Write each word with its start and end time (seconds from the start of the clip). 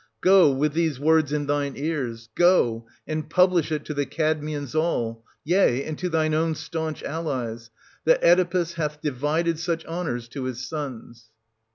Go, 0.21 0.49
with 0.51 0.73
these 0.73 0.99
words 0.99 1.31
in 1.31 1.45
thine 1.45 1.73
ears— 1.75 2.29
go, 2.49 2.87
and 3.07 3.29
publish 3.29 3.71
it 3.71 3.85
to 3.85 3.93
the 3.93 4.07
Cadmeans 4.07 4.73
all, 4.73 5.23
yea, 5.43 5.83
and 5.83 5.95
to 5.99 6.09
thine 6.09 6.33
own 6.33 6.55
staunch 6.55 7.03
allies, 7.03 7.69
that 8.05 8.23
Oedipus 8.23 8.73
hath 8.73 8.99
divided 8.99 9.59
such 9.59 9.85
honours 9.85 10.27
to 10.29 10.45
his 10.45 10.67
sons. 10.67 11.29